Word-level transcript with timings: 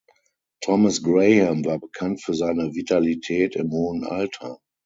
Thomas 0.65 0.97
Graham 1.03 1.63
war 1.63 1.77
bekannt 1.77 2.23
für 2.23 2.33
seine 2.33 2.73
Vitalität 2.73 3.55
im 3.55 3.69
hohen 3.69 4.03
Alter. 4.03 4.57